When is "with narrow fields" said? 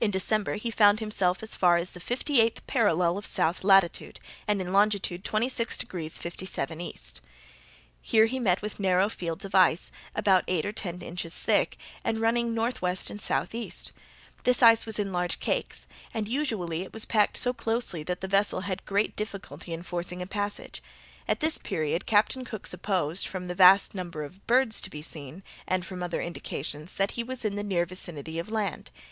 8.62-9.44